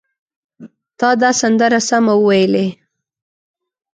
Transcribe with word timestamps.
تا 0.99 1.09
دا 1.21 1.29
سندره 1.41 1.79
سمه 1.89 2.13
وویلې! 2.17 2.67